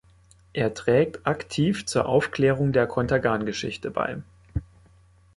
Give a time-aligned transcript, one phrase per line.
[0.53, 4.17] Er trägt aktiv zur Aufklärung der Contergan-Geschichte bei.